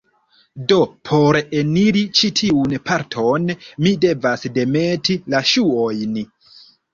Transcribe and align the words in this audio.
Do, 0.69 0.77
por 1.09 1.37
eniri 1.59 2.01
ĉi 2.19 2.29
tiun 2.39 2.73
parton, 2.87 3.45
mi 3.85 3.93
devas 4.07 4.47
demeti 4.57 5.19
la 5.35 5.43
ŝuojn 5.53 6.19